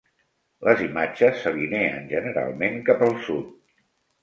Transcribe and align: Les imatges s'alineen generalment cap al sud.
Les 0.67 0.79
imatges 0.85 1.37
s'alineen 1.43 2.09
generalment 2.15 2.83
cap 2.91 3.07
al 3.11 3.17
sud. 3.29 3.55